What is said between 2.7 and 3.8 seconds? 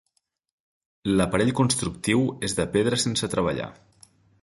pedra sense treballar.